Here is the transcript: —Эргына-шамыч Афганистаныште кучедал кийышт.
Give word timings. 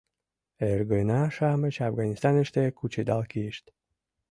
—Эргына-шамыч 0.71 1.75
Афганистаныште 1.87 2.63
кучедал 2.77 3.23
кийышт. 3.31 3.65